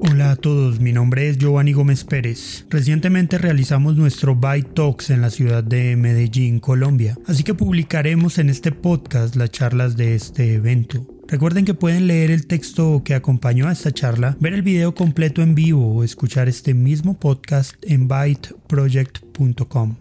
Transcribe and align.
Hola 0.00 0.30
a 0.30 0.36
todos, 0.36 0.80
mi 0.80 0.94
nombre 0.94 1.28
es 1.28 1.36
Giovanni 1.36 1.74
Gómez 1.74 2.04
Pérez. 2.04 2.64
Recientemente 2.70 3.36
realizamos 3.36 3.96
nuestro 3.96 4.34
Byte 4.34 4.72
Talks 4.72 5.10
en 5.10 5.20
la 5.20 5.28
ciudad 5.28 5.62
de 5.62 5.94
Medellín, 5.96 6.58
Colombia, 6.58 7.18
así 7.26 7.44
que 7.44 7.52
publicaremos 7.52 8.38
en 8.38 8.48
este 8.48 8.72
podcast 8.72 9.36
las 9.36 9.50
charlas 9.50 9.94
de 9.98 10.14
este 10.14 10.54
evento. 10.54 11.06
Recuerden 11.28 11.66
que 11.66 11.74
pueden 11.74 12.06
leer 12.06 12.30
el 12.30 12.46
texto 12.46 13.02
que 13.04 13.12
acompañó 13.14 13.68
a 13.68 13.72
esta 13.72 13.92
charla, 13.92 14.38
ver 14.40 14.54
el 14.54 14.62
video 14.62 14.94
completo 14.94 15.42
en 15.42 15.54
vivo 15.54 15.96
o 15.96 16.02
escuchar 16.02 16.48
este 16.48 16.72
mismo 16.72 17.20
podcast 17.20 17.74
en 17.82 18.08
byteproject.com. 18.08 19.96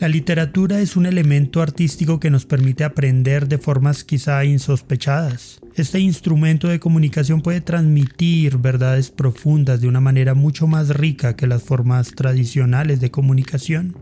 La 0.00 0.08
literatura 0.08 0.80
es 0.80 0.96
un 0.96 1.04
elemento 1.04 1.60
artístico 1.60 2.20
que 2.20 2.30
nos 2.30 2.46
permite 2.46 2.84
aprender 2.84 3.48
de 3.48 3.58
formas 3.58 4.02
quizá 4.02 4.42
insospechadas. 4.46 5.60
Este 5.74 6.00
instrumento 6.00 6.68
de 6.68 6.80
comunicación 6.80 7.42
puede 7.42 7.60
transmitir 7.60 8.56
verdades 8.56 9.10
profundas 9.10 9.82
de 9.82 9.88
una 9.88 10.00
manera 10.00 10.32
mucho 10.32 10.66
más 10.66 10.88
rica 10.88 11.36
que 11.36 11.46
las 11.46 11.62
formas 11.64 12.12
tradicionales 12.12 13.00
de 13.00 13.10
comunicación. 13.10 13.94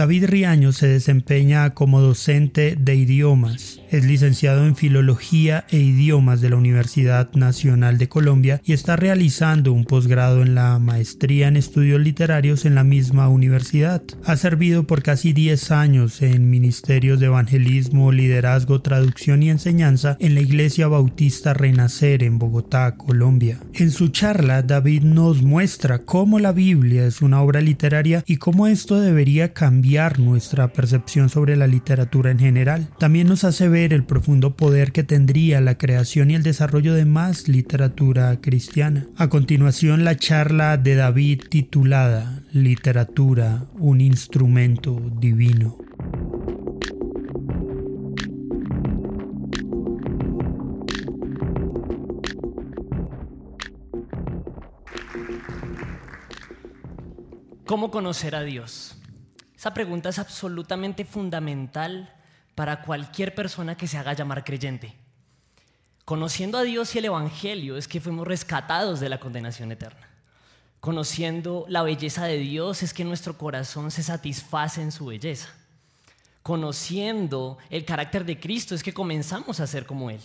David 0.00 0.30
Riaño 0.30 0.72
se 0.72 0.86
desempeña 0.86 1.74
como 1.74 2.00
docente 2.00 2.74
de 2.74 2.94
idiomas 2.94 3.80
es 3.90 4.04
licenciado 4.04 4.66
en 4.66 4.76
Filología 4.76 5.64
e 5.68 5.78
Idiomas 5.78 6.40
de 6.40 6.50
la 6.50 6.56
Universidad 6.56 7.32
Nacional 7.34 7.98
de 7.98 8.08
Colombia 8.08 8.60
y 8.64 8.72
está 8.72 8.94
realizando 8.94 9.72
un 9.72 9.84
posgrado 9.84 10.42
en 10.42 10.54
la 10.54 10.78
Maestría 10.78 11.48
en 11.48 11.56
Estudios 11.56 12.00
Literarios 12.00 12.64
en 12.64 12.76
la 12.76 12.84
misma 12.84 13.28
universidad. 13.28 14.02
Ha 14.24 14.36
servido 14.36 14.86
por 14.86 15.02
casi 15.02 15.32
10 15.32 15.72
años 15.72 16.22
en 16.22 16.50
ministerios 16.50 17.18
de 17.18 17.26
evangelismo, 17.26 18.12
liderazgo, 18.12 18.80
traducción 18.80 19.42
y 19.42 19.50
enseñanza 19.50 20.16
en 20.20 20.36
la 20.36 20.40
Iglesia 20.40 20.86
Bautista 20.86 21.52
Renacer 21.52 22.22
en 22.22 22.38
Bogotá, 22.38 22.96
Colombia. 22.96 23.58
En 23.74 23.90
su 23.90 24.08
charla, 24.08 24.62
David 24.62 25.02
nos 25.02 25.42
muestra 25.42 26.04
cómo 26.04 26.38
la 26.38 26.52
Biblia 26.52 27.06
es 27.06 27.22
una 27.22 27.42
obra 27.42 27.60
literaria 27.60 28.22
y 28.26 28.36
cómo 28.36 28.68
esto 28.68 29.00
debería 29.00 29.52
cambiar 29.52 29.89
nuestra 30.18 30.72
percepción 30.72 31.28
sobre 31.28 31.56
la 31.56 31.66
literatura 31.66 32.30
en 32.30 32.38
general. 32.38 32.88
También 32.98 33.26
nos 33.26 33.42
hace 33.42 33.68
ver 33.68 33.92
el 33.92 34.04
profundo 34.04 34.54
poder 34.54 34.92
que 34.92 35.02
tendría 35.02 35.60
la 35.60 35.78
creación 35.78 36.30
y 36.30 36.36
el 36.36 36.44
desarrollo 36.44 36.94
de 36.94 37.04
más 37.04 37.48
literatura 37.48 38.40
cristiana. 38.40 39.06
A 39.16 39.28
continuación, 39.28 40.04
la 40.04 40.16
charla 40.16 40.76
de 40.76 40.94
David 40.94 41.42
titulada 41.48 42.42
Literatura, 42.52 43.66
un 43.78 44.00
instrumento 44.00 45.00
divino. 45.18 45.76
¿Cómo 57.66 57.90
conocer 57.90 58.34
a 58.34 58.42
Dios? 58.42 58.99
Esa 59.60 59.74
pregunta 59.74 60.08
es 60.08 60.18
absolutamente 60.18 61.04
fundamental 61.04 62.10
para 62.54 62.80
cualquier 62.80 63.34
persona 63.34 63.76
que 63.76 63.86
se 63.86 63.98
haga 63.98 64.14
llamar 64.14 64.42
creyente. 64.42 64.94
Conociendo 66.06 66.56
a 66.56 66.62
Dios 66.62 66.94
y 66.94 66.98
el 66.98 67.04
Evangelio 67.04 67.76
es 67.76 67.86
que 67.86 68.00
fuimos 68.00 68.26
rescatados 68.26 69.00
de 69.00 69.10
la 69.10 69.20
condenación 69.20 69.70
eterna. 69.70 70.08
Conociendo 70.80 71.66
la 71.68 71.82
belleza 71.82 72.24
de 72.24 72.38
Dios 72.38 72.82
es 72.82 72.94
que 72.94 73.04
nuestro 73.04 73.36
corazón 73.36 73.90
se 73.90 74.02
satisface 74.02 74.80
en 74.80 74.92
su 74.92 75.04
belleza. 75.04 75.50
Conociendo 76.42 77.58
el 77.68 77.84
carácter 77.84 78.24
de 78.24 78.40
Cristo 78.40 78.74
es 78.74 78.82
que 78.82 78.94
comenzamos 78.94 79.60
a 79.60 79.66
ser 79.66 79.84
como 79.84 80.08
Él. 80.08 80.22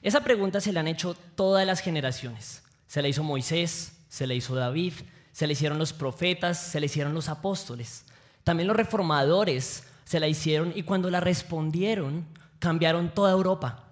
Esa 0.00 0.20
pregunta 0.20 0.60
se 0.60 0.72
la 0.72 0.78
han 0.78 0.86
hecho 0.86 1.16
todas 1.34 1.66
las 1.66 1.80
generaciones. 1.80 2.62
Se 2.86 3.02
la 3.02 3.08
hizo 3.08 3.24
Moisés, 3.24 3.94
se 4.08 4.28
la 4.28 4.34
hizo 4.34 4.54
David, 4.54 4.92
se 5.32 5.48
le 5.48 5.54
hicieron 5.54 5.76
los 5.76 5.92
profetas, 5.92 6.62
se 6.62 6.78
le 6.78 6.86
hicieron 6.86 7.14
los 7.14 7.28
apóstoles. 7.28 8.04
También 8.44 8.68
los 8.68 8.76
reformadores 8.76 9.84
se 10.04 10.20
la 10.20 10.28
hicieron 10.28 10.72
y 10.74 10.82
cuando 10.82 11.10
la 11.10 11.20
respondieron 11.20 12.26
cambiaron 12.58 13.14
toda 13.14 13.32
Europa. 13.32 13.84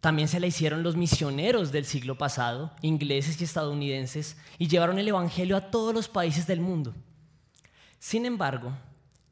También 0.00 0.28
se 0.28 0.38
la 0.38 0.46
hicieron 0.46 0.82
los 0.82 0.96
misioneros 0.96 1.72
del 1.72 1.84
siglo 1.84 2.16
pasado, 2.16 2.72
ingleses 2.82 3.40
y 3.40 3.44
estadounidenses, 3.44 4.36
y 4.58 4.68
llevaron 4.68 4.98
el 4.98 5.08
Evangelio 5.08 5.56
a 5.56 5.70
todos 5.70 5.92
los 5.92 6.08
países 6.08 6.46
del 6.46 6.60
mundo. 6.60 6.94
Sin 7.98 8.24
embargo, 8.24 8.72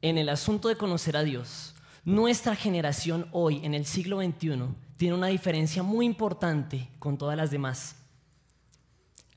en 0.03 0.19
el 0.19 0.29
asunto 0.29 0.69
de 0.69 0.77
conocer 0.77 1.17
a 1.17 1.23
Dios, 1.23 1.75
nuestra 2.05 2.57
generación 2.57 3.29
hoy, 3.31 3.65
en 3.65 3.75
el 3.75 3.87
siglo 3.87 4.21
XXI, 4.21 4.65
tiene 4.97 5.15
una 5.15 5.29
diferencia 5.29 5.83
muy 5.83 6.07
importante 6.07 6.89
con 6.99 7.17
todas 7.19 7.37
las 7.37 7.51
demás. 7.51 7.97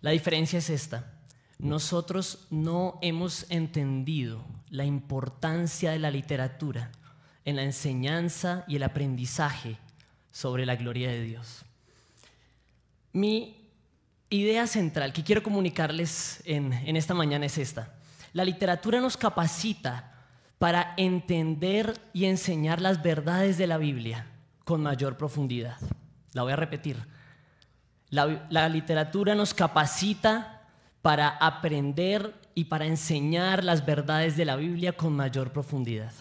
La 0.01 0.11
diferencia 0.11 0.59
es 0.59 0.69
esta 0.69 1.13
nosotros 1.59 2.45
no 2.51 2.99
hemos 3.01 3.49
entendido 3.49 4.43
la 4.69 4.85
importancia 4.85 5.91
de 5.91 5.99
la 5.99 6.11
literatura 6.11 6.91
en 7.45 7.55
la 7.55 7.63
enseñanza 7.63 8.65
y 8.67 8.75
el 8.75 8.83
aprendizaje 8.83 9.77
sobre 10.31 10.65
la 10.65 10.75
gloria 10.75 11.09
de 11.09 11.21
Dios. 11.21 11.63
Mi 13.13 13.55
idea 14.29 14.67
central 14.67 15.13
que 15.13 15.23
quiero 15.23 15.41
comunicarles 15.41 16.41
en, 16.45 16.73
esta 16.95 17.13
mañana 17.13 17.45
es 17.45 17.57
esta. 17.57 17.95
La 18.33 18.43
literatura 18.43 18.99
nos 18.99 19.15
capacita 19.15 20.13
para 20.59 20.93
entender 20.97 21.99
y 22.13 22.25
enseñar 22.25 22.81
las 22.81 23.01
verdades 23.01 23.57
de 23.57 23.67
la 23.67 23.77
Biblia 23.77 24.27
con 24.65 24.83
mayor 24.83 25.17
profundidad. 25.17 25.77
La 26.33 26.43
voy 26.43 26.51
a 26.51 26.57
repetir. 26.57 26.97
La, 28.09 28.45
la 28.49 28.67
literatura 28.67 29.35
nos 29.35 29.53
capacita 29.53 30.67
para 31.01 31.29
aprender 31.29 32.33
y 32.57 32.63
para 32.63 32.87
enseñar 32.87 33.63
las 33.63 33.85
verdades 33.85 34.35
de 34.35 34.43
la 34.43 34.55
Biblia 34.55 34.97
con 34.97 35.15
mayor 35.15 35.51
profundidad. 35.51 36.11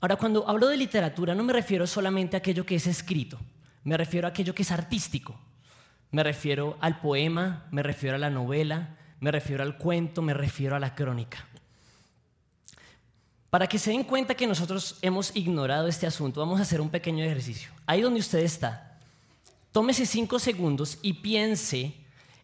Ahora, 0.00 0.14
cuando 0.14 0.48
hablo 0.48 0.68
de 0.68 0.76
literatura 0.76 1.34
no 1.34 1.42
me 1.42 1.52
refiero 1.52 1.88
solamente 1.88 2.36
a 2.36 2.38
aquello 2.38 2.64
que 2.64 2.76
es 2.76 2.86
escrito, 2.86 3.36
me 3.82 3.96
refiero 3.96 4.28
a 4.28 4.30
aquello 4.30 4.54
que 4.54 4.62
es 4.62 4.70
artístico, 4.70 5.36
me 6.12 6.22
refiero 6.22 6.76
al 6.80 7.00
poema, 7.00 7.66
me 7.72 7.82
refiero 7.82 8.14
a 8.14 8.20
la 8.20 8.30
novela, 8.30 8.96
me 9.18 9.32
refiero 9.32 9.64
al 9.64 9.76
cuento, 9.76 10.22
me 10.22 10.34
refiero 10.34 10.76
a 10.76 10.78
la 10.78 10.94
crónica. 10.94 11.44
Para 13.50 13.66
que 13.66 13.80
se 13.80 13.90
den 13.90 14.04
cuenta 14.04 14.36
que 14.36 14.46
nosotros 14.46 14.98
hemos 15.02 15.34
ignorado 15.34 15.88
este 15.88 16.06
asunto, 16.06 16.38
vamos 16.38 16.60
a 16.60 16.62
hacer 16.62 16.80
un 16.80 16.90
pequeño 16.90 17.24
ejercicio. 17.24 17.72
Ahí 17.86 18.02
donde 18.02 18.20
usted 18.20 18.38
está, 18.38 19.00
tómese 19.72 20.06
cinco 20.06 20.38
segundos 20.38 21.00
y 21.02 21.14
piense 21.14 21.92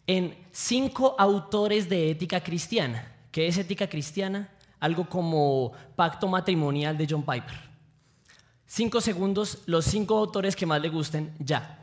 en 0.07 0.35
cinco 0.51 1.15
autores 1.17 1.87
de 1.87 2.11
ética 2.11 2.41
cristiana. 2.41 3.11
¿Qué 3.33 3.47
es 3.47 3.57
ética 3.57 3.89
cristiana? 3.89 4.47
Algo 4.79 5.09
como 5.09 5.71
Pacto 5.95 6.27
Matrimonial 6.27 6.95
de 6.95 7.07
John 7.09 7.25
Piper. 7.25 7.57
Cinco 8.67 9.01
segundos, 9.01 9.63
los 9.65 9.85
cinco 9.85 10.19
autores 10.19 10.55
que 10.55 10.67
más 10.67 10.79
le 10.79 10.89
gusten, 10.89 11.33
ya. 11.39 11.79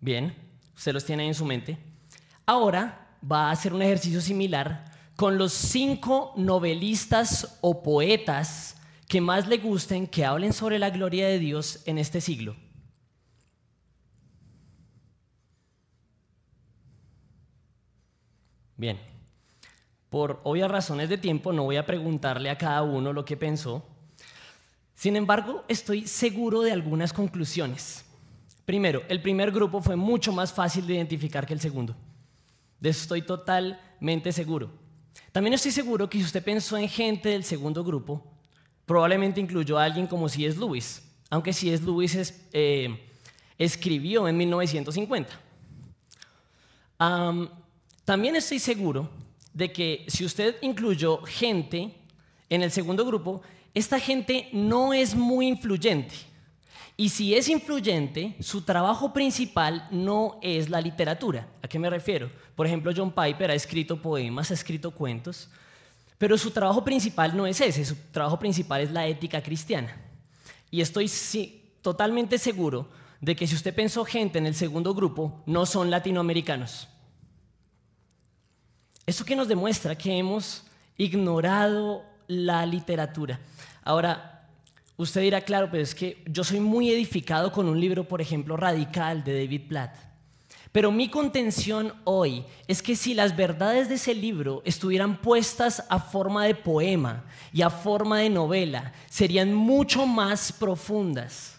Bien, 0.00 0.32
usted 0.76 0.92
los 0.92 1.04
tiene 1.04 1.26
en 1.26 1.34
su 1.34 1.44
mente. 1.44 1.76
Ahora 2.46 3.08
va 3.28 3.48
a 3.48 3.50
hacer 3.50 3.74
un 3.74 3.82
ejercicio 3.82 4.20
similar 4.20 4.84
con 5.16 5.36
los 5.36 5.52
cinco 5.52 6.32
novelistas 6.36 7.58
o 7.60 7.82
poetas 7.82 8.76
que 9.08 9.20
más 9.20 9.48
le 9.48 9.58
gusten 9.58 10.06
que 10.06 10.24
hablen 10.24 10.52
sobre 10.52 10.78
la 10.78 10.90
gloria 10.90 11.26
de 11.26 11.40
Dios 11.40 11.80
en 11.86 11.98
este 11.98 12.20
siglo. 12.20 12.54
Bien, 18.76 18.98
por 20.10 20.40
obvias 20.44 20.70
razones 20.70 21.08
de 21.08 21.18
tiempo 21.18 21.52
no 21.52 21.64
voy 21.64 21.76
a 21.76 21.86
preguntarle 21.86 22.50
a 22.50 22.58
cada 22.58 22.82
uno 22.82 23.12
lo 23.12 23.24
que 23.24 23.36
pensó. 23.36 23.82
Sin 24.94 25.16
embargo, 25.16 25.64
estoy 25.68 26.06
seguro 26.06 26.62
de 26.62 26.72
algunas 26.72 27.12
conclusiones. 27.12 28.04
Primero, 28.64 29.02
el 29.08 29.22
primer 29.22 29.52
grupo 29.52 29.80
fue 29.80 29.96
mucho 29.96 30.32
más 30.32 30.52
fácil 30.52 30.86
de 30.86 30.94
identificar 30.94 31.46
que 31.46 31.54
el 31.54 31.60
segundo. 31.60 31.94
De 32.80 32.90
eso 32.90 33.02
estoy 33.02 33.22
totalmente 33.22 34.32
seguro. 34.32 34.70
También 35.32 35.54
estoy 35.54 35.70
seguro 35.70 36.08
que 36.08 36.18
si 36.18 36.24
usted 36.24 36.42
pensó 36.42 36.76
en 36.76 36.88
gente 36.88 37.28
del 37.30 37.44
segundo 37.44 37.84
grupo, 37.84 38.22
probablemente 38.84 39.40
incluyó 39.40 39.78
a 39.78 39.84
alguien 39.84 40.06
como 40.06 40.28
C.S. 40.28 40.58
Lewis, 40.58 41.02
aunque 41.30 41.52
C.S. 41.52 41.84
Lewis 41.84 42.34
eh, 42.52 43.12
escribió 43.58 44.28
en 44.28 44.36
1950. 44.36 45.40
También 48.06 48.36
estoy 48.36 48.60
seguro 48.60 49.10
de 49.52 49.72
que 49.72 50.04
si 50.06 50.24
usted 50.24 50.56
incluyó 50.62 51.22
gente 51.22 51.92
en 52.48 52.62
el 52.62 52.70
segundo 52.70 53.04
grupo, 53.04 53.42
esta 53.74 53.98
gente 53.98 54.48
no 54.52 54.94
es 54.94 55.14
muy 55.14 55.48
influyente 55.48 56.14
Y 56.96 57.08
si 57.08 57.34
es 57.34 57.48
influyente, 57.48 58.36
su 58.40 58.62
trabajo 58.62 59.12
principal 59.12 59.88
no 59.90 60.38
es 60.40 60.70
la 60.70 60.80
literatura. 60.80 61.48
¿A 61.62 61.68
qué 61.68 61.78
me 61.78 61.90
refiero? 61.90 62.30
Por 62.54 62.66
ejemplo, 62.66 62.92
John 62.96 63.12
Piper 63.12 63.50
ha 63.50 63.54
escrito 63.54 64.00
poemas, 64.00 64.50
ha 64.52 64.54
escrito 64.54 64.92
cuentos, 64.92 65.50
pero 66.16 66.38
su 66.38 66.52
trabajo 66.52 66.84
principal 66.84 67.36
no 67.36 67.44
es 67.44 67.60
ese, 67.60 67.84
su 67.84 67.96
trabajo 68.12 68.38
principal 68.38 68.82
es 68.82 68.92
la 68.92 69.06
ética 69.06 69.42
cristiana. 69.42 69.94
Y 70.70 70.80
estoy 70.80 71.10
totalmente 71.82 72.38
seguro 72.38 72.88
de 73.20 73.34
que 73.34 73.48
si 73.48 73.56
usted 73.56 73.74
pensó 73.74 74.04
gente 74.04 74.38
en 74.38 74.46
el 74.46 74.54
segundo 74.54 74.94
grupo, 74.94 75.42
no 75.44 75.66
son 75.66 75.90
latinoamericanos. 75.90 76.88
Eso 79.06 79.24
que 79.24 79.36
nos 79.36 79.48
demuestra 79.48 79.96
que 79.96 80.18
hemos 80.18 80.64
ignorado 80.98 82.04
la 82.26 82.66
literatura. 82.66 83.38
Ahora, 83.82 84.36
Usted 84.98 85.20
dirá, 85.20 85.42
claro, 85.42 85.68
pero 85.70 85.82
es 85.82 85.94
que 85.94 86.22
yo 86.26 86.42
soy 86.42 86.58
muy 86.58 86.90
edificado 86.90 87.52
con 87.52 87.68
un 87.68 87.78
libro, 87.78 88.08
por 88.08 88.22
ejemplo, 88.22 88.56
Radical 88.56 89.22
de 89.24 89.42
David 89.42 89.68
Platt. 89.68 89.94
Pero 90.72 90.90
mi 90.90 91.10
contención 91.10 91.92
hoy 92.04 92.44
es 92.66 92.82
que 92.82 92.96
si 92.96 93.12
las 93.12 93.36
verdades 93.36 93.90
de 93.90 93.96
ese 93.96 94.14
libro 94.14 94.62
estuvieran 94.64 95.20
puestas 95.20 95.84
a 95.90 95.98
forma 95.98 96.44
de 96.44 96.54
poema 96.54 97.24
y 97.52 97.60
a 97.60 97.68
forma 97.68 98.20
de 98.20 98.30
novela, 98.30 98.92
serían 99.08 99.54
mucho 99.54 100.06
más 100.06 100.50
profundas 100.50 101.58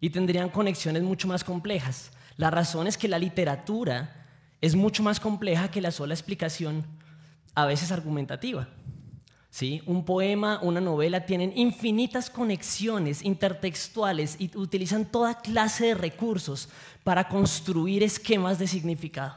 y 0.00 0.10
tendrían 0.10 0.48
conexiones 0.48 1.02
mucho 1.04 1.28
más 1.28 1.44
complejas. 1.44 2.10
La 2.36 2.50
razón 2.50 2.88
es 2.88 2.98
que 2.98 3.08
la 3.08 3.18
literatura 3.20 4.23
es 4.64 4.74
mucho 4.74 5.02
más 5.02 5.20
compleja 5.20 5.70
que 5.70 5.82
la 5.82 5.90
sola 5.90 6.14
explicación, 6.14 6.86
a 7.54 7.66
veces 7.66 7.92
argumentativa. 7.92 8.66
Un 9.84 10.06
poema, 10.06 10.58
una 10.62 10.80
novela 10.80 11.26
tienen 11.26 11.52
infinitas 11.54 12.30
conexiones 12.30 13.22
intertextuales 13.22 14.36
y 14.38 14.50
utilizan 14.56 15.04
toda 15.04 15.42
clase 15.42 15.88
de 15.88 15.94
recursos 15.94 16.70
para 17.04 17.28
construir 17.28 18.02
esquemas 18.02 18.58
de 18.58 18.66
significado. 18.66 19.34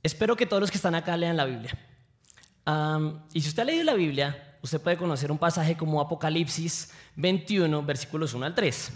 Espero 0.00 0.36
que 0.36 0.46
todos 0.46 0.60
los 0.60 0.70
que 0.70 0.78
están 0.78 0.94
acá 0.94 1.16
lean 1.16 1.36
la 1.36 1.44
Biblia. 1.44 1.76
y 3.32 3.40
si 3.40 3.48
usted 3.48 3.62
ha 3.62 3.66
leído 3.66 3.82
la 3.82 3.94
Biblia, 3.94 4.58
usted 4.62 4.80
puede 4.80 4.96
conocer 4.96 5.32
un 5.32 5.38
pasaje 5.38 5.76
como 5.76 6.00
Apocalipsis 6.00 6.92
21, 7.16 7.82
versículos 7.82 8.32
1 8.32 8.46
al 8.46 8.54
3. 8.54 8.92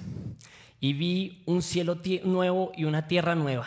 Y 0.78 0.92
vi 0.92 1.42
un 1.44 1.60
cielo 1.60 1.98
nuevo 2.22 2.70
y 2.76 2.84
una 2.84 3.08
tierra 3.08 3.34
nueva, 3.34 3.66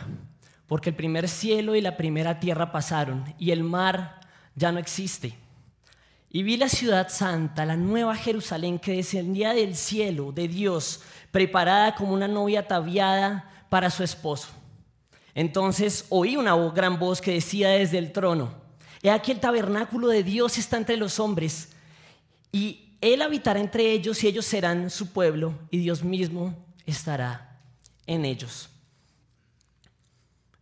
porque 0.72 0.92
el 0.92 0.96
primer 0.96 1.28
cielo 1.28 1.76
y 1.76 1.82
la 1.82 1.98
primera 1.98 2.40
tierra 2.40 2.72
pasaron, 2.72 3.36
y 3.38 3.52
el 3.52 3.62
mar 3.62 4.22
ya 4.56 4.72
no 4.72 4.80
existe. 4.80 5.38
Y 6.30 6.44
vi 6.44 6.56
la 6.56 6.70
ciudad 6.70 7.10
santa, 7.10 7.66
la 7.66 7.76
nueva 7.76 8.16
Jerusalén 8.16 8.80
que 8.80 8.94
descendía 8.94 9.52
del 9.54 9.76
cielo 9.76 10.32
de 10.32 10.48
Dios, 10.48 11.02
preparada 11.30 11.94
como 11.94 12.14
una 12.14 12.30
novia 12.30 12.62
ataviada 12.62 13.66
para 13.68 13.90
su 13.90 14.02
esposo. 14.02 14.48
Entonces 15.36 16.06
oí 16.08 16.38
una 16.38 16.56
gran 16.70 16.98
voz 16.98 17.20
que 17.20 17.34
decía 17.34 17.72
desde 17.72 17.98
el 17.98 18.14
trono, 18.14 18.54
He 19.04 19.12
aquí 19.12 19.34
el 19.34 19.42
tabernáculo 19.42 20.08
de 20.08 20.24
Dios 20.24 20.58
está 20.58 20.78
entre 20.78 20.96
los 20.96 21.20
hombres, 21.20 21.74
y 22.54 22.96
Él 23.02 23.22
habitará 23.22 23.60
entre 23.60 23.92
ellos 23.92 24.24
y 24.24 24.28
ellos 24.30 24.46
serán 24.46 24.90
su 24.90 25.12
pueblo, 25.12 25.54
y 25.70 25.80
Dios 25.80 26.02
mismo 26.02 26.56
estará 26.86 27.60
en 28.08 28.24
ellos. 28.24 28.70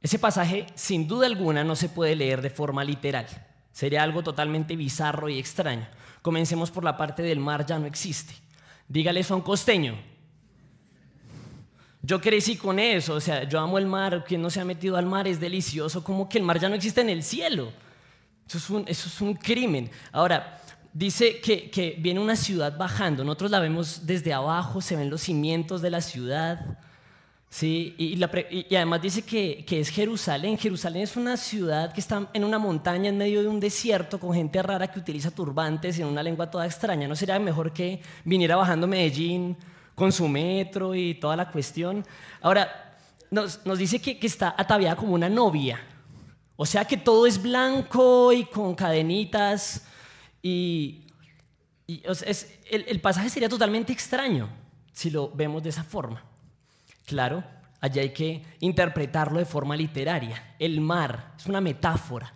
Ese 0.01 0.17
pasaje, 0.17 0.67
sin 0.75 1.07
duda 1.07 1.25
alguna, 1.25 1.63
no 1.63 1.75
se 1.75 1.89
puede 1.89 2.15
leer 2.15 2.41
de 2.41 2.49
forma 2.49 2.83
literal. 2.83 3.27
Sería 3.71 4.03
algo 4.03 4.23
totalmente 4.23 4.75
bizarro 4.75 5.29
y 5.29 5.39
extraño. 5.39 5.87
Comencemos 6.21 6.71
por 6.71 6.83
la 6.83 6.97
parte 6.97 7.21
del 7.21 7.39
mar 7.39 7.65
ya 7.65 7.79
no 7.79 7.85
existe. 7.85 8.33
Dígale 8.87 9.19
eso 9.19 9.33
a 9.33 9.37
un 9.37 9.43
costeño. 9.43 9.95
Yo 12.01 12.21
crecí 12.21 12.55
con 12.55 12.79
eso, 12.79 13.15
o 13.15 13.19
sea, 13.19 13.43
yo 13.43 13.59
amo 13.59 13.77
el 13.77 13.85
mar, 13.85 14.23
quien 14.25 14.41
no 14.41 14.49
se 14.49 14.61
ha 14.61 14.65
metido 14.65 14.95
al 14.95 15.05
mar 15.05 15.27
es 15.27 15.39
delicioso, 15.39 16.01
como 16.03 16.29
que 16.29 16.37
el 16.37 16.45
mar 16.45 16.59
ya 16.59 16.69
no 16.69 16.75
existe 16.75 17.01
en 17.01 17.09
el 17.09 17.23
cielo. 17.23 17.73
Eso 18.47 18.85
es 18.87 19.21
un, 19.21 19.33
crimen. 19.35 19.91
Ahora, 20.13 20.61
dice 20.93 21.39
que 21.41 21.97
viene 21.99 22.21
una 22.21 22.37
ciudad 22.37 22.77
bajando, 22.77 23.23
nosotros 23.25 23.51
la 23.51 23.59
vemos 23.59 24.05
desde 24.07 24.33
abajo, 24.33 24.79
se 24.81 24.95
ven 24.95 25.09
los 25.09 25.21
cimientos 25.21 25.81
de 25.81 25.89
la 25.91 26.01
ciudad. 26.01 26.79
Sí, 27.49 27.95
y, 27.97 28.23
además 28.75 29.01
dice 29.01 29.23
que, 29.23 29.65
es 29.67 29.89
Jerusalén. 29.89 30.57
Jerusalén 30.57 31.01
es 31.01 31.15
una 31.15 31.35
ciudad 31.35 31.91
que 31.91 31.99
está 31.99 32.29
en 32.31 32.43
una 32.43 32.59
montaña 32.59 33.09
en 33.09 33.17
medio 33.17 33.41
de 33.41 33.47
un 33.47 33.59
desierto 33.59 34.19
con 34.19 34.33
gente 34.33 34.61
rara 34.61 34.87
que 34.91 34.99
utiliza 34.99 35.31
turbantes 35.31 35.97
en 35.97 36.05
una 36.05 36.21
lengua 36.21 36.49
toda 36.49 36.67
extraña. 36.67 37.07
¿No 37.07 37.15
sería 37.15 37.39
mejor 37.39 37.73
que 37.73 38.01
viniera 38.23 38.55
bajando 38.55 38.87
Medellín 38.87 39.57
con 39.95 40.11
su 40.11 40.27
metro 40.27 40.93
y 40.93 41.15
toda 41.15 41.35
la 41.35 41.49
cuestión? 41.49 42.05
Ahora, 42.39 42.97
nos, 43.31 43.59
dice 43.77 43.99
que, 43.99 44.19
está 44.21 44.53
ataviada 44.55 44.95
como 44.95 45.13
una 45.13 45.27
novia. 45.27 45.81
O 46.55 46.67
sea 46.67 46.85
que 46.85 46.97
todo 46.97 47.25
es 47.25 47.41
blanco 47.41 48.31
y 48.31 48.45
con 48.45 48.75
cadenitas. 48.75 49.87
Y, 50.43 51.07
el, 51.87 52.85
el 52.87 53.01
pasaje 53.01 53.29
sería 53.29 53.49
totalmente 53.49 53.91
extraño 53.91 54.47
si 54.91 55.09
lo 55.09 55.31
vemos 55.31 55.63
de 55.63 55.69
esa 55.69 55.83
forma. 55.83 56.28
Claro, 57.09 57.43
allá 57.81 58.03
hay 58.03 58.13
que 58.13 58.43
interpretarlo 58.59 59.39
de 59.39 59.45
forma 59.45 59.75
literaria. 59.75 60.53
El 60.59 60.79
mar 60.79 61.33
es 61.39 61.47
una 61.47 61.59
metáfora. 61.59 62.31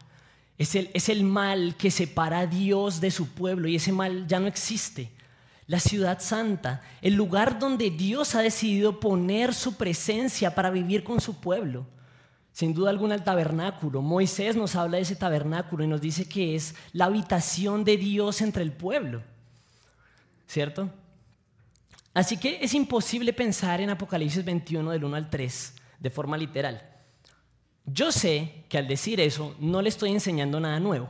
Es 0.57 0.73
el, 0.73 0.89
es 0.95 1.09
el 1.09 1.23
mal 1.23 1.75
que 1.77 1.91
separa 1.91 2.39
a 2.39 2.47
Dios 2.47 2.99
de 2.99 3.11
su 3.11 3.35
pueblo 3.35 3.67
y 3.67 3.75
ese 3.75 3.91
mal 3.91 4.25
ya 4.25 4.39
no 4.39 4.47
existe. 4.47 5.11
La 5.67 5.79
ciudad 5.79 6.19
santa, 6.21 6.81
el 7.03 7.13
lugar 7.13 7.59
donde 7.59 7.91
Dios 7.91 8.33
ha 8.33 8.41
decidido 8.41 8.99
poner 8.99 9.53
su 9.53 9.75
presencia 9.75 10.55
para 10.55 10.71
vivir 10.71 11.03
con 11.03 11.21
su 11.21 11.39
pueblo. 11.39 11.85
Sin 12.51 12.73
duda 12.73 12.89
alguna 12.89 13.13
el 13.13 13.23
tabernáculo. 13.23 14.01
Moisés 14.01 14.55
nos 14.55 14.75
habla 14.75 14.97
de 14.97 15.03
ese 15.03 15.15
tabernáculo 15.15 15.83
y 15.83 15.87
nos 15.87 16.01
dice 16.01 16.27
que 16.27 16.55
es 16.55 16.73
la 16.93 17.05
habitación 17.05 17.83
de 17.83 17.97
Dios 17.97 18.41
entre 18.41 18.63
el 18.63 18.71
pueblo. 18.71 19.21
¿Cierto? 20.47 20.89
Así 22.13 22.38
que 22.38 22.60
es 22.62 22.74
imposible 22.74 23.33
pensar 23.33 23.81
en 23.81 23.89
Apocalipsis 23.89 24.45
21 24.45 24.92
del 24.92 25.04
1 25.04 25.15
al 25.15 25.30
3 25.30 25.74
de 26.00 26.10
forma 26.10 26.38
literal. 26.38 26.89
Yo 27.86 28.12
sé 28.12 28.65
que 28.69 28.77
al 28.77 28.88
decir 28.88 29.19
eso 29.19 29.56
no 29.60 29.81
le 29.81 29.89
estoy 29.89 30.12
enseñando 30.12 30.60
nada 30.60 30.80
nuevo. 30.80 31.10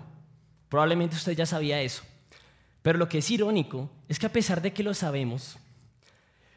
Probablemente 0.69 1.15
usted 1.15 1.33
ya 1.33 1.45
sabía 1.45 1.81
eso. 1.81 2.03
Pero 2.81 2.97
lo 2.97 3.09
que 3.09 3.17
es 3.17 3.29
irónico 3.29 3.89
es 4.07 4.17
que 4.17 4.25
a 4.25 4.31
pesar 4.31 4.61
de 4.61 4.73
que 4.73 4.83
lo 4.83 4.93
sabemos, 4.93 5.57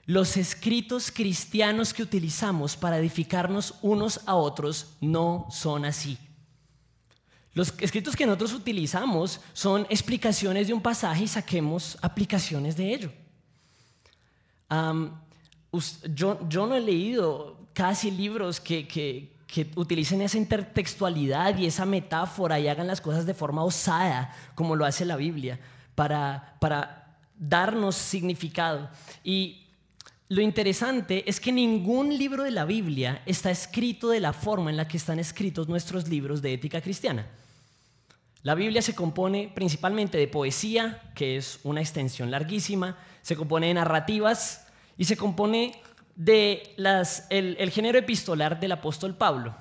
los 0.07 0.37
escritos 0.37 1.11
cristianos 1.11 1.93
que 1.93 2.05
utilizamos 2.05 2.77
para 2.77 2.99
edificarnos 2.99 3.75
unos 3.83 4.21
a 4.27 4.37
otros 4.37 4.97
no 5.01 5.49
son 5.51 5.85
así. 5.85 6.19
Los 7.53 7.75
escritos 7.81 8.15
que 8.15 8.27
nosotros 8.27 8.53
utilizamos 8.53 9.41
son 9.53 9.87
explicaciones 9.91 10.69
de 10.69 10.75
un 10.75 10.83
pasaje 10.83 11.25
y 11.25 11.29
saquemos 11.29 11.99
aplicaciones 12.01 12.77
de 12.77 12.95
ello 12.95 13.13
yo, 16.15 16.39
no 16.51 16.75
he 16.75 16.81
leído 16.81 17.57
casi 17.73 18.11
libros 18.11 18.61
que, 18.61 19.35
utilicen 19.75 20.21
esa 20.23 20.39
intertextualidad 20.39 21.57
y 21.57 21.67
esa 21.67 21.87
metáfora 21.87 22.61
y 22.61 22.69
hagan 22.69 22.87
las 22.87 23.01
cosas 23.01 23.25
de 23.27 23.35
forma 23.35 23.65
osada, 23.65 24.35
como 24.55 24.77
lo 24.77 24.85
hace 24.85 25.05
la 25.05 25.17
Biblia, 25.17 25.59
para, 25.95 26.57
para 26.61 27.19
darnos 27.39 27.97
significado. 27.97 28.91
Y 29.25 29.67
lo 30.29 30.43
interesante 30.43 31.29
es 31.29 31.39
que 31.39 31.53
ningún 31.53 32.17
libro 32.19 32.43
de 32.43 32.51
la 32.51 32.65
Biblia 32.65 33.23
está 33.27 33.51
escrito 33.51 34.09
de 34.09 34.21
la 34.21 34.33
forma 34.33 34.71
en 34.71 34.77
la 34.77 34.89
que 34.89 34.97
están 34.97 35.19
escritos 35.21 35.69
nuestros 35.69 36.09
libros 36.09 36.43
de 36.43 36.53
ética 36.53 36.81
cristiana. 36.81 37.27
La 38.43 38.55
Biblia 38.55 38.83
se 38.83 38.95
compone 38.95 39.51
principalmente 39.55 40.19
de 40.19 40.29
poesía, 40.29 41.03
que 41.15 41.37
es 41.37 41.61
una 41.65 41.81
extensión 41.81 42.31
larguísima, 42.31 42.97
se 43.27 43.35
compone 43.35 43.67
de 43.67 43.75
narrativas 43.75 44.69
y 44.97 45.05
se 45.05 45.17
compone 45.17 45.83
de 46.15 46.77
el, 47.29 47.71
género 47.73 47.99
epistolar 47.99 48.61
del 48.61 48.71
apóstol 48.71 49.17
Pablo, 49.17 49.53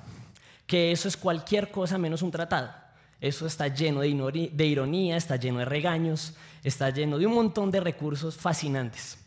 que 0.68 0.92
eso 0.92 1.08
es 1.08 1.18
cualquier 1.18 1.72
cosa 1.72 1.98
menos 1.98 2.22
un 2.22 2.30
tratado. 2.30 2.72
Eso 3.20 3.48
está 3.48 3.68
lleno 3.68 4.02
de, 4.02 4.52
de 4.54 4.66
ironía, 4.68 5.18
está 5.18 5.38
lleno 5.38 5.58
de 5.58 5.66
regaños, 5.66 6.36
está 6.64 6.92
lleno 6.92 7.18
de 7.18 7.26
un 7.26 7.34
montón 7.34 7.72
de 7.72 7.80
recursos 7.80 8.38
fascinantes. 8.38 9.18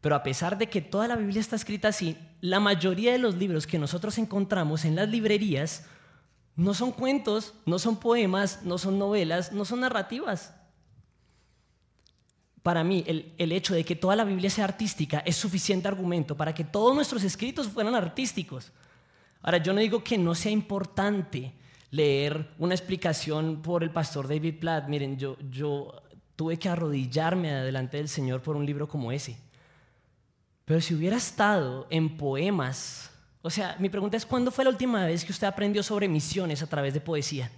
Pero 0.00 0.14
a 0.14 0.22
pesar 0.22 0.56
de 0.56 0.68
que 0.68 0.80
toda 0.80 1.08
la 1.08 1.16
Biblia 1.16 1.40
está 1.40 1.56
escrita 1.56 1.88
así, 1.88 2.16
la 2.40 2.60
mayoría 2.60 3.10
de 3.10 3.18
los 3.18 3.34
libros 3.34 3.66
que 3.66 3.80
nosotros 3.80 4.16
encontramos 4.18 4.84
en 4.84 4.94
las 4.94 5.08
librerías 5.08 5.86
no 6.54 6.72
son 6.72 6.92
cuentos, 6.92 7.52
no 7.64 7.80
son 7.80 7.98
poemas, 7.98 8.60
no 8.62 8.78
son 8.78 8.96
novelas, 8.96 9.50
no 9.50 9.64
son 9.64 9.80
narrativas, 9.80 10.54
para 12.66 12.82
mí 12.82 13.04
el, 13.06 13.52
hecho 13.52 13.76
de 13.76 13.84
que 13.84 13.94
toda 13.94 14.16
la 14.16 14.24
Biblia 14.24 14.50
sea 14.50 14.64
artística 14.64 15.20
es 15.20 15.36
suficiente 15.36 15.86
argumento 15.86 16.36
para 16.36 16.52
que 16.52 16.64
todos 16.64 16.96
nuestros 16.96 17.22
escritos 17.22 17.68
fueran 17.68 17.94
artísticos. 17.94 18.72
Ahora, 19.40 19.58
yo 19.58 19.72
no 19.72 19.78
digo 19.78 20.02
que 20.02 20.18
no 20.18 20.34
sea 20.34 20.50
importante 20.50 21.52
leer 21.92 22.50
una 22.58 22.74
explicación 22.74 23.62
por 23.62 23.84
el 23.84 23.90
pastor 23.90 24.26
David 24.26 24.58
Platt. 24.58 24.88
Miren, 24.88 25.16
yo, 25.16 26.02
tuve 26.34 26.58
que 26.58 26.68
arrodillarme 26.68 27.52
delante 27.52 27.98
del 27.98 28.08
Señor 28.08 28.42
por 28.42 28.56
un 28.56 28.66
libro 28.66 28.88
como 28.88 29.12
ese. 29.12 29.38
Pero 30.64 30.80
si 30.80 30.92
hubiera 30.92 31.18
estado 31.18 31.86
en 31.88 32.16
poemas, 32.16 33.12
o 33.42 33.50
sea, 33.50 33.76
mi 33.78 33.90
pregunta 33.90 34.16
es, 34.16 34.26
¿cuándo 34.26 34.50
fue 34.50 34.64
la 34.64 34.70
última 34.70 35.06
vez 35.06 35.24
que 35.24 35.30
usted 35.30 35.46
aprendió 35.46 35.84
sobre 35.84 36.08
misiones 36.08 36.62
a 36.62 36.66
través 36.66 36.94
de 36.94 37.00
poesía? 37.00 37.48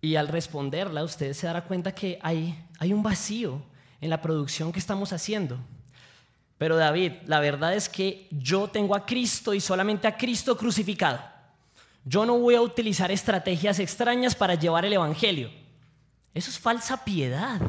Y 0.00 0.16
al 0.16 0.28
responderla, 0.28 1.04
usted 1.04 1.32
se 1.32 1.46
dará 1.46 1.64
cuenta 1.64 1.94
que 1.94 2.18
hay, 2.22 2.58
hay 2.78 2.92
un 2.92 3.02
vacío 3.02 3.62
en 4.00 4.10
la 4.10 4.22
producción 4.22 4.72
que 4.72 4.78
estamos 4.78 5.12
haciendo. 5.12 5.58
Pero 6.56 6.76
David, 6.76 7.12
la 7.26 7.40
verdad 7.40 7.74
es 7.74 7.88
que 7.88 8.28
yo 8.30 8.68
tengo 8.68 8.94
a 8.94 9.06
Cristo 9.06 9.54
y 9.54 9.60
solamente 9.60 10.06
a 10.06 10.16
Cristo 10.16 10.56
crucificado. 10.56 11.20
Yo 12.04 12.24
no 12.24 12.38
voy 12.38 12.54
a 12.54 12.62
utilizar 12.62 13.10
estrategias 13.10 13.78
extrañas 13.78 14.34
para 14.34 14.54
llevar 14.54 14.84
el 14.84 14.92
Evangelio. 14.92 15.50
Eso 16.32 16.50
es 16.50 16.58
falsa 16.58 17.04
piedad. 17.04 17.60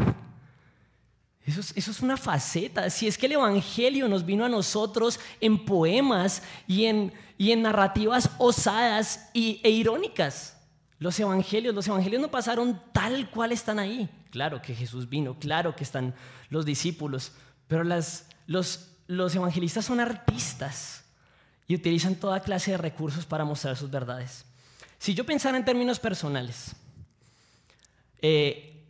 Eso 1.45 1.61
es, 1.75 2.01
una 2.01 2.17
faceta. 2.17 2.89
Si 2.89 3.07
es 3.07 3.17
que 3.17 3.25
el 3.25 3.33
Evangelio 3.33 4.07
nos 4.07 4.25
vino 4.25 4.45
a 4.45 4.50
nosotros 4.50 5.19
en 5.39 5.65
poemas 5.65 6.43
y 6.67 6.85
en, 6.85 7.11
y 7.38 7.51
en 7.51 7.63
narrativas 7.63 8.29
osadas 8.38 9.29
y, 9.33 9.59
e 9.63 9.71
irónicas. 9.71 10.55
Los 11.01 11.20
evangelios, 11.20 11.74
los 11.74 11.88
evangelios 11.88 12.22
no 12.22 12.29
pasaron 12.29 12.79
tal 12.93 13.31
cual 13.31 13.51
están 13.51 13.79
ahí. 13.79 14.08
Claro 14.29 14.62
que 14.62 14.75
Jesús 14.75 15.10
vino, 15.10 15.34
claro 15.39 15.75
que 15.75 15.84
están 15.84 16.13
los 16.51 16.63
discípulos, 16.63 17.31
pero 17.67 17.84
los 17.84 19.36
evangelistas 19.36 19.84
son 19.84 20.00
artistas 20.00 21.03
y 21.67 21.74
utilizan 21.74 22.13
toda 22.13 22.41
clase 22.41 22.70
de 22.70 22.77
recursos 22.77 23.25
para 23.25 23.43
mostrar 23.43 23.75
sus 23.75 23.89
verdades. 23.89 24.46
Si 25.00 25.15
yo 25.15 25.25
pensara 25.25 25.58
en 25.58 25.65
términos 25.65 26.00
personales, 26.00 26.75
eh, 28.22 28.86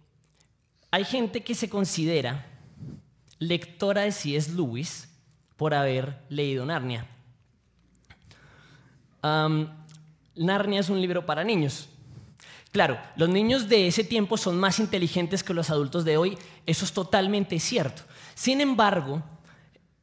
hay 0.91 1.05
gente 1.05 1.45
que 1.45 1.55
se 1.55 1.69
considera 1.69 2.45
lectora 3.39 4.01
de 4.01 4.11
C.S. 4.11 4.51
Lewis 4.51 5.07
por 5.55 5.73
haber 5.73 6.17
leído 6.27 6.65
Narnia. 6.65 7.07
Narnia 10.35 10.79
es 10.81 10.89
un 10.89 10.99
libro 10.99 11.25
para 11.25 11.45
niños. 11.45 11.87
Claro, 12.71 12.97
los 13.17 13.27
niños 13.27 13.67
de 13.67 13.87
ese 13.87 14.03
tiempo 14.03 14.37
son 14.37 14.57
más 14.57 14.79
inteligentes 14.79 15.43
que 15.43 15.53
los 15.53 15.69
adultos 15.69 16.05
de 16.05 16.17
hoy, 16.17 16.37
eso 16.65 16.85
es 16.85 16.93
totalmente 16.93 17.59
cierto. 17.59 18.03
Sin 18.33 18.61
embargo, 18.61 19.21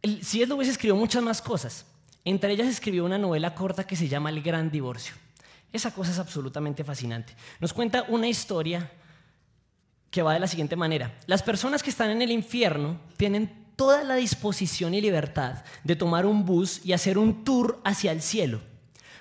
C.S. 0.02 0.46
Lewis 0.46 0.68
escribió 0.68 0.94
muchas 0.94 1.22
más 1.22 1.40
cosas. 1.40 1.86
Entre 2.24 2.52
ellas 2.52 2.68
escribió 2.68 3.06
una 3.06 3.16
novela 3.16 3.54
corta 3.54 3.86
que 3.86 3.96
se 3.96 4.08
llama 4.08 4.28
El 4.28 4.42
Gran 4.42 4.70
Divorcio. 4.70 5.14
Esa 5.72 5.92
cosa 5.92 6.10
es 6.10 6.18
absolutamente 6.18 6.84
fascinante. 6.84 7.34
Nos 7.58 7.72
cuenta 7.72 8.04
una 8.08 8.28
historia 8.28 8.90
que 10.10 10.22
va 10.22 10.34
de 10.34 10.40
la 10.40 10.46
siguiente 10.46 10.76
manera. 10.76 11.18
Las 11.26 11.42
personas 11.42 11.82
que 11.82 11.90
están 11.90 12.10
en 12.10 12.22
el 12.22 12.30
infierno 12.30 13.00
tienen 13.16 13.66
toda 13.76 14.04
la 14.04 14.16
disposición 14.16 14.94
y 14.94 15.00
libertad 15.00 15.64
de 15.84 15.96
tomar 15.96 16.26
un 16.26 16.44
bus 16.44 16.84
y 16.84 16.92
hacer 16.92 17.16
un 17.16 17.44
tour 17.44 17.80
hacia 17.84 18.12
el 18.12 18.20
cielo. 18.20 18.60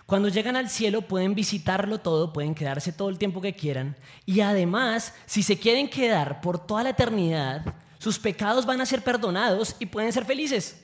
Cuando 0.08 0.30
llegan 0.30 0.56
al 0.56 0.70
cielo 0.70 1.02
pueden 1.02 1.36
visitarlo 1.36 2.00
todo, 2.00 2.32
pueden 2.32 2.56
quedarse 2.56 2.94
todo 2.94 3.10
el 3.10 3.18
tiempo 3.18 3.42
que 3.42 3.54
quieran 3.54 3.98
y 4.26 4.40
además, 4.40 5.14
si 5.26 5.44
se 5.44 5.60
quieren 5.60 5.90
quedar 5.90 6.40
por 6.40 6.66
toda 6.66 6.84
la 6.84 6.92
eternidad, 6.92 7.76
sus 8.00 8.18
pecados 8.18 8.66
van 8.66 8.80
a 8.80 8.86
ser 8.86 9.04
perdonados 9.04 9.76
y 9.80 9.86
pueden 9.86 10.14
ser 10.14 10.24
felices. 10.24 10.82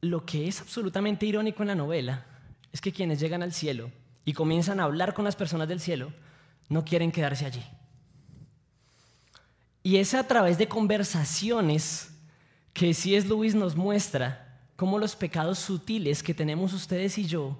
Lo 0.00 0.26
que 0.26 0.48
es 0.48 0.60
absolutamente 0.60 1.26
irónico 1.26 1.62
en 1.62 1.68
la 1.68 1.76
novela 1.76 2.26
es 2.72 2.80
que 2.80 2.90
quienes 2.90 3.20
llegan 3.20 3.44
al 3.44 3.52
cielo 3.52 3.92
y 4.24 4.32
comienzan 4.32 4.80
a 4.80 4.84
hablar 4.84 5.14
con 5.14 5.24
las 5.24 5.36
personas 5.36 5.68
del 5.68 5.78
cielo, 5.78 6.12
no 6.68 6.84
quieren 6.84 7.12
quedarse 7.12 7.46
allí. 7.46 7.64
Y 9.84 9.98
es 9.98 10.12
a 10.12 10.26
través 10.26 10.58
de 10.58 10.66
conversaciones 10.66 12.10
que 12.72 12.92
C.S. 12.92 13.28
Lewis 13.28 13.54
nos 13.54 13.76
muestra 13.76 14.43
cómo 14.76 14.98
los 14.98 15.16
pecados 15.16 15.58
sutiles 15.58 16.22
que 16.22 16.34
tenemos 16.34 16.72
ustedes 16.72 17.18
y 17.18 17.26
yo 17.26 17.56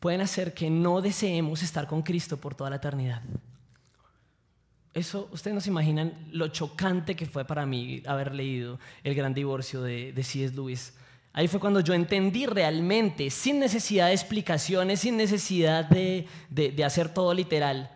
pueden 0.00 0.20
hacer 0.20 0.54
que 0.54 0.70
no 0.70 1.00
deseemos 1.00 1.62
estar 1.62 1.86
con 1.86 2.02
Cristo 2.02 2.36
por 2.36 2.54
toda 2.54 2.70
la 2.70 2.76
eternidad. 2.76 3.22
Eso, 4.94 5.28
ustedes 5.32 5.54
no 5.54 5.60
se 5.60 5.70
imaginan 5.70 6.28
lo 6.32 6.48
chocante 6.48 7.14
que 7.14 7.26
fue 7.26 7.44
para 7.44 7.66
mí 7.66 8.02
haber 8.06 8.34
leído 8.34 8.78
El 9.04 9.14
Gran 9.14 9.34
Divorcio 9.34 9.82
de, 9.82 10.12
de 10.12 10.24
C.S. 10.24 10.54
Lewis. 10.54 10.94
Ahí 11.32 11.46
fue 11.46 11.60
cuando 11.60 11.78
yo 11.80 11.94
entendí 11.94 12.46
realmente, 12.46 13.30
sin 13.30 13.60
necesidad 13.60 14.08
de 14.08 14.14
explicaciones, 14.14 15.00
sin 15.00 15.16
necesidad 15.16 15.84
de, 15.84 16.26
hacer 16.84 17.14
todo 17.14 17.32
literal, 17.32 17.90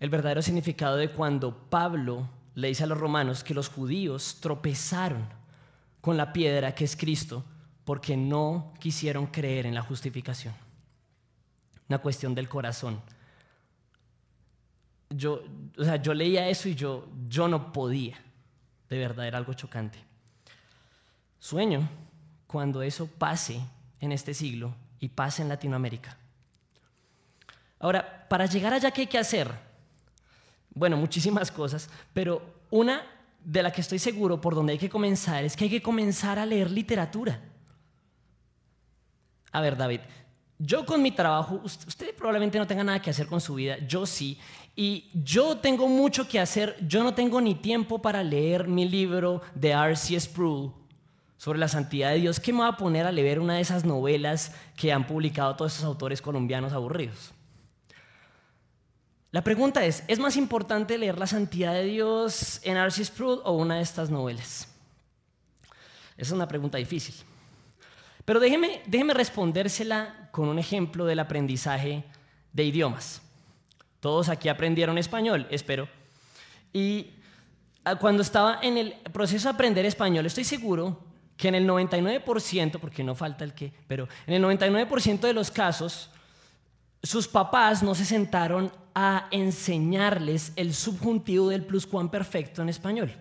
el 0.00 0.10
verdadero 0.10 0.42
significado 0.42 0.96
de 0.96 1.10
cuando 1.10 1.56
Pablo 1.70 2.28
le 2.56 2.68
dice 2.68 2.82
a 2.82 2.88
los 2.88 2.98
romanos 2.98 3.44
que 3.44 3.54
los 3.54 3.68
judíos 3.68 4.38
tropezaron 4.40 5.28
con 6.02 6.18
la 6.18 6.32
piedra 6.32 6.74
que 6.74 6.84
es 6.84 6.96
Cristo 6.96 7.44
porque 7.84 8.16
no 8.16 8.74
quisieron 8.78 9.26
creer 9.28 9.64
en 9.64 9.74
la 9.74 9.82
justificación. 9.82 10.52
Una 11.88 11.98
cuestión 11.98 12.34
del 12.34 12.48
corazón. 12.48 13.00
Yo, 15.08 15.44
o 15.78 15.84
sea, 15.84 15.96
yo 15.96 16.12
leía 16.12 16.48
eso 16.48 16.68
y 16.68 16.74
yo, 16.74 17.08
yo 17.28 17.48
no 17.48 17.72
podía. 17.72 18.16
De 18.90 18.98
verdad, 18.98 19.26
era 19.26 19.38
algo 19.38 19.54
chocante. 19.54 19.98
Sueño 21.38 21.88
cuando 22.46 22.82
eso 22.82 23.06
pase 23.06 23.60
en 24.00 24.12
este 24.12 24.34
siglo 24.34 24.74
y 25.00 25.08
pase 25.08 25.42
en 25.42 25.48
Latinoamérica. 25.48 26.16
Ahora, 27.78 28.26
para 28.28 28.46
llegar 28.46 28.72
allá, 28.72 28.90
¿qué 28.90 29.02
hay 29.02 29.06
que 29.06 29.18
hacer? 29.18 29.50
Bueno, 30.74 30.96
muchísimas 30.96 31.50
cosas, 31.50 31.88
pero 32.12 32.42
una 32.70 33.02
de 33.44 33.62
la 33.62 33.72
que 33.72 33.80
estoy 33.80 33.98
seguro 33.98 34.40
por 34.40 34.54
donde 34.54 34.72
hay 34.72 34.78
que 34.78 34.88
comenzar 34.88 35.44
es 35.44 35.56
que 35.56 35.64
hay 35.64 35.70
que 35.70 35.82
comenzar 35.82 36.38
a 36.38 36.46
leer 36.46 36.70
literatura. 36.70 37.40
A 39.50 39.60
ver, 39.60 39.76
David, 39.76 40.00
yo 40.58 40.86
con 40.86 41.02
mi 41.02 41.10
trabajo, 41.10 41.60
usted 41.64 42.14
probablemente 42.14 42.58
no 42.58 42.66
tenga 42.66 42.84
nada 42.84 43.02
que 43.02 43.10
hacer 43.10 43.26
con 43.26 43.40
su 43.40 43.54
vida, 43.54 43.78
yo 43.86 44.06
sí, 44.06 44.38
y 44.74 45.10
yo 45.12 45.58
tengo 45.58 45.88
mucho 45.88 46.26
que 46.26 46.40
hacer, 46.40 46.76
yo 46.86 47.02
no 47.02 47.14
tengo 47.14 47.40
ni 47.40 47.54
tiempo 47.54 48.00
para 48.00 48.22
leer 48.22 48.68
mi 48.68 48.88
libro 48.88 49.42
de 49.54 49.70
R.C. 49.70 50.18
Sproul 50.18 50.72
sobre 51.36 51.58
la 51.58 51.68
santidad 51.68 52.10
de 52.10 52.20
Dios, 52.20 52.38
¿qué 52.38 52.52
me 52.52 52.60
va 52.60 52.68
a 52.68 52.76
poner 52.76 53.04
a 53.04 53.12
leer 53.12 53.40
una 53.40 53.54
de 53.54 53.60
esas 53.60 53.84
novelas 53.84 54.54
que 54.76 54.92
han 54.92 55.06
publicado 55.06 55.56
todos 55.56 55.74
esos 55.74 55.84
autores 55.84 56.22
colombianos 56.22 56.72
aburridos? 56.72 57.34
La 59.32 59.42
pregunta 59.42 59.82
es, 59.82 60.04
¿es 60.08 60.18
más 60.18 60.36
importante 60.36 60.98
leer 60.98 61.18
la 61.18 61.26
santidad 61.26 61.72
de 61.72 61.84
Dios 61.84 62.60
en 62.64 62.76
R.C. 62.76 63.06
Sproul 63.06 63.40
o 63.44 63.52
una 63.52 63.76
de 63.76 63.82
estas 63.82 64.10
novelas? 64.10 64.68
Esa 66.18 66.28
es 66.28 66.32
una 66.32 66.46
pregunta 66.46 66.76
difícil. 66.76 67.14
Pero 68.26 68.40
déjeme, 68.40 68.82
déjeme 68.86 69.14
respondérsela 69.14 70.28
con 70.32 70.50
un 70.50 70.58
ejemplo 70.58 71.06
del 71.06 71.18
aprendizaje 71.18 72.04
de 72.52 72.64
idiomas. 72.64 73.22
Todos 74.00 74.28
aquí 74.28 74.50
aprendieron 74.50 74.98
español, 74.98 75.46
espero. 75.50 75.88
Y 76.70 77.12
ah, 77.84 77.96
cuando 77.96 78.20
estaba 78.20 78.58
en 78.62 78.76
el 78.76 78.92
proceso 79.14 79.48
de 79.48 79.54
aprender 79.54 79.86
español, 79.86 80.26
estoy 80.26 80.44
seguro 80.44 81.00
que 81.38 81.48
en 81.48 81.54
el 81.54 81.66
99%, 81.66 82.78
porque 82.78 83.02
no 83.02 83.14
falta 83.14 83.44
el 83.44 83.54
que, 83.54 83.72
pero 83.88 84.08
en 84.26 84.34
el 84.34 84.42
99% 84.42 85.20
de 85.20 85.32
los 85.32 85.50
casos, 85.50 86.10
sus 87.02 87.26
papás 87.26 87.82
no 87.82 87.94
se 87.94 88.04
sentaron 88.04 88.72
a 88.94 89.28
enseñarles 89.30 90.52
el 90.56 90.74
subjuntivo 90.74 91.48
del 91.48 91.64
pluscuamperfecto 91.64 92.62
en 92.62 92.68
español. 92.68 93.12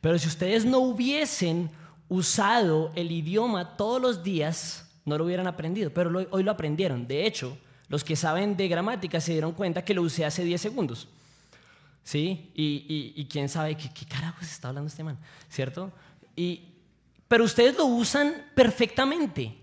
Pero 0.00 0.18
si 0.18 0.28
ustedes 0.28 0.64
no 0.64 0.78
hubiesen 0.78 1.70
usado 2.08 2.92
el 2.94 3.10
idioma 3.10 3.76
todos 3.76 4.00
los 4.00 4.22
días, 4.22 4.90
no 5.04 5.18
lo 5.18 5.24
hubieran 5.24 5.46
aprendido, 5.46 5.90
pero 5.90 6.26
hoy 6.30 6.42
lo 6.42 6.50
aprendieron. 6.50 7.06
De 7.06 7.26
hecho, 7.26 7.56
los 7.88 8.04
que 8.04 8.16
saben 8.16 8.56
de 8.56 8.68
gramática 8.68 9.20
se 9.20 9.32
dieron 9.32 9.52
cuenta 9.52 9.84
que 9.84 9.94
lo 9.94 10.02
usé 10.02 10.24
hace 10.24 10.44
10 10.44 10.60
segundos. 10.60 11.08
¿Sí? 12.04 12.50
Y, 12.54 13.26
quién 13.30 13.48
sabe 13.48 13.76
qué, 13.76 13.88
qué 13.92 14.04
carajos 14.06 14.42
está 14.42 14.68
hablando 14.68 14.88
este 14.88 15.04
man, 15.04 15.18
¿cierto? 15.48 15.92
Y, 16.34 16.62
pero 17.28 17.44
ustedes 17.44 17.76
lo 17.76 17.86
usan 17.86 18.46
perfectamente. 18.54 19.61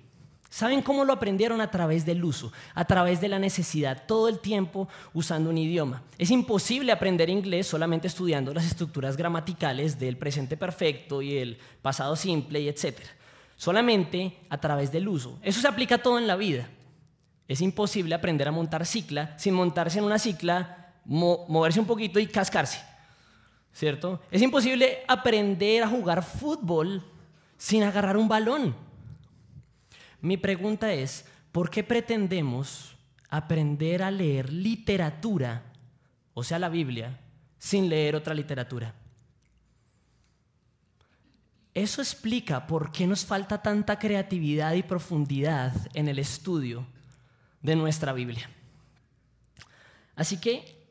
¿Saben 0.50 0.82
cómo 0.82 1.06
lo 1.06 1.14
aprendieron? 1.14 1.62
A 1.62 1.70
través 1.70 2.06
del 2.06 2.24
uso, 2.24 2.52
a 2.74 2.86
través 2.86 3.22
de 3.22 3.28
la 3.28 3.38
necesidad, 3.38 4.06
todo 4.08 4.28
el 4.28 4.40
tiempo 4.40 4.88
usando 5.14 5.52
un 5.52 5.58
idioma. 5.60 6.02
Es 6.18 6.32
imposible 6.32 6.92
aprender 6.92 7.30
inglés 7.30 7.68
solamente 7.68 8.08
estudiando 8.08 8.54
las 8.54 8.66
estructuras 8.66 9.16
gramaticales 9.16 10.00
del 10.00 10.18
presente 10.18 10.58
perfecto 10.58 11.22
y 11.22 11.38
el 11.38 11.60
pasado 11.84 12.16
simple 12.16 12.62
y 12.62 12.68
etc. 12.68 12.98
Solamente 13.56 14.38
a 14.50 14.60
través 14.60 14.92
del 14.92 15.08
uso. 15.08 15.38
Eso 15.44 15.62
se 15.62 15.68
aplica 15.68 16.00
todo 16.00 16.18
en 16.18 16.26
la 16.26 16.36
vida. 16.36 16.68
Es 17.48 17.62
imposible 17.62 18.16
aprender 18.16 18.48
a 18.48 18.52
montar 18.52 18.86
cicla 18.88 19.38
sin 19.38 19.54
montarse 19.54 20.00
en 20.00 20.06
una 20.06 20.18
cicla, 20.18 20.96
moverse 21.06 21.80
un 21.80 21.86
poquito 21.86 22.20
y 22.20 22.26
cascarse. 22.26 22.82
¿Cierto? 23.72 24.20
Es 24.32 24.42
imposible 24.42 25.04
aprender 25.08 25.84
a 25.84 25.88
jugar 25.88 26.24
fútbol 26.24 27.04
sin 27.56 27.84
agarrar 27.84 28.18
un 28.18 28.28
balón. 28.28 28.89
Mi 30.22 30.38
pregunta 30.38 30.94
es, 30.94 31.26
¿por 31.52 31.70
qué 31.70 31.84
pretendemos 31.84 32.96
aprender 33.30 34.02
a 34.02 34.12
leer 34.12 34.52
literatura, 34.52 35.64
o 36.34 36.44
sea, 36.44 36.60
la 36.60 36.70
Biblia, 36.70 37.20
sin 37.58 37.88
leer 37.88 38.16
otra 38.16 38.34
literatura. 38.34 38.94
Eso 41.74 42.02
explica 42.02 42.66
por 42.66 42.92
qué 42.92 43.06
nos 43.06 43.24
falta 43.24 43.62
tanta 43.62 44.00
creatividad 44.00 44.74
y 44.74 44.84
profundidad 44.84 45.74
en 45.94 46.08
el 46.08 46.18
estudio 46.20 46.86
de 47.62 47.76
nuestra 47.76 48.12
Biblia. 48.12 48.50
Así 50.16 50.40
que 50.40 50.88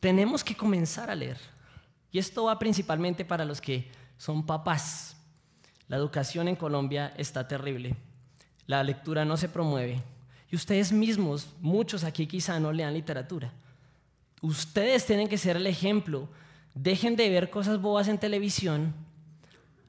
tenemos 0.00 0.42
que 0.42 0.56
comenzar 0.56 1.10
a 1.10 1.14
leer. 1.14 1.38
Y 2.10 2.18
esto 2.18 2.44
va 2.44 2.58
principalmente 2.58 3.24
para 3.24 3.44
los 3.44 3.60
que 3.60 3.90
son 4.16 4.44
papás. 4.46 5.13
La 5.88 5.96
educación 5.96 6.48
en 6.48 6.56
Colombia 6.56 7.12
está 7.16 7.46
terrible. 7.46 7.94
La 8.66 8.82
lectura 8.82 9.24
no 9.24 9.36
se 9.36 9.48
promueve. 9.48 10.02
Y 10.50 10.56
ustedes 10.56 10.92
mismos, 10.92 11.48
muchos 11.60 12.04
aquí 12.04 12.26
quizá 12.26 12.58
no 12.58 12.72
lean 12.72 12.94
literatura. 12.94 13.52
Ustedes 14.40 15.04
tienen 15.04 15.28
que 15.28 15.38
ser 15.38 15.56
el 15.56 15.66
ejemplo. 15.66 16.28
Dejen 16.74 17.16
de 17.16 17.28
ver 17.28 17.50
cosas 17.50 17.80
bobas 17.80 18.08
en 18.08 18.18
televisión 18.18 18.94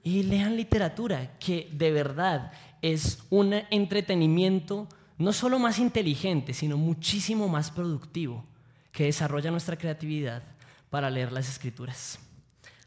y 0.03 0.23
lean 0.23 0.55
literatura, 0.55 1.37
que 1.39 1.67
de 1.71 1.91
verdad 1.91 2.51
es 2.81 3.23
un 3.29 3.53
entretenimiento 3.71 4.87
no 5.17 5.33
solo 5.33 5.57
más 5.57 5.79
inteligente, 5.79 6.53
sino 6.53 6.77
muchísimo 6.77 7.47
más 7.47 7.71
productivo, 7.71 8.45
que 8.91 9.05
desarrolla 9.05 9.49
nuestra 9.49 9.77
creatividad 9.77 10.43
para 10.89 11.09
leer 11.09 11.31
las 11.31 11.49
escrituras. 11.49 12.19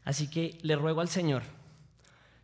Así 0.05 0.29
que 0.29 0.57
le 0.61 0.75
ruego 0.75 1.01
al 1.01 1.09
Señor 1.09 1.43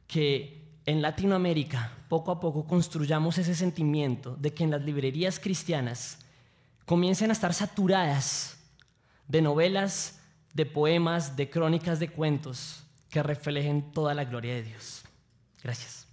que 0.08 0.66
en 0.86 1.02
Latinoamérica 1.02 1.92
poco 2.10 2.32
a 2.32 2.40
poco 2.40 2.66
construyamos 2.66 3.38
ese 3.38 3.56
sentimiento 3.56 4.36
de 4.36 4.54
que 4.54 4.64
en 4.64 4.72
las 4.72 4.84
librerías 4.84 5.40
cristianas 5.40 6.20
comiencen 6.86 7.30
a 7.30 7.34
estar 7.34 7.54
saturadas 7.54 8.58
de 9.28 9.42
novelas, 9.42 10.20
de 10.54 10.66
poemas, 10.66 11.36
de 11.36 11.50
crónicas, 11.50 12.00
de 12.00 12.10
cuentos 12.10 12.84
que 13.10 13.24
reflejen 13.24 13.92
toda 13.92 14.14
la 14.14 14.26
gloria 14.26 14.54
de 14.54 14.64
Dios. 14.64 15.04
Gracias. 15.64 16.05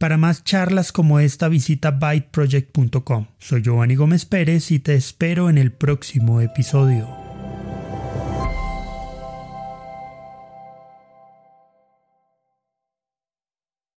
Para 0.00 0.16
más 0.16 0.44
charlas 0.44 0.92
como 0.92 1.20
esta 1.20 1.48
visita 1.48 1.90
byteproject.com. 1.90 3.26
Soy 3.38 3.60
Giovanni 3.60 3.96
Gómez 3.96 4.24
Pérez 4.24 4.70
y 4.70 4.78
te 4.78 4.94
espero 4.94 5.50
en 5.50 5.58
el 5.58 5.72
próximo 5.72 6.40
episodio. 6.40 7.19